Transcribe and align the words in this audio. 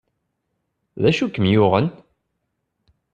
D 1.01 1.03
acu 1.09 1.23
i 1.27 1.31
kem 1.33 1.45
yuɣen? 1.53 1.87